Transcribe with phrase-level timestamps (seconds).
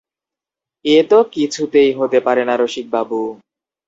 [0.85, 3.19] এ তো কিছুতেই হতে পারে না রসিকবাবু!